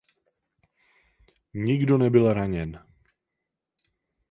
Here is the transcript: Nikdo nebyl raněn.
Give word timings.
Nikdo 1.53 1.97
nebyl 1.97 2.33
raněn. 2.33 2.85